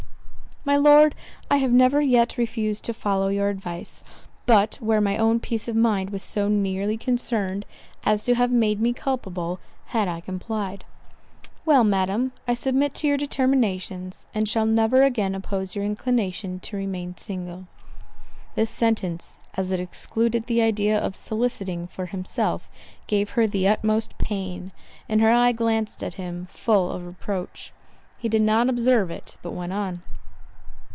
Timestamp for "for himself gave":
21.87-23.31